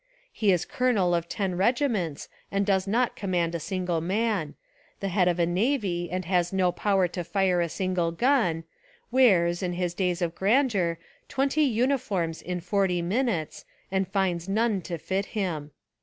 [0.31, 4.55] He is colo nel of ten regiments and does not command a single man,
[4.99, 8.63] the head of a navy and has no power to fire a single gun,
[9.11, 10.97] wears, in his days of grandeur,
[11.29, 15.69] twenty uniforms in forty minutes and finds none to fit him.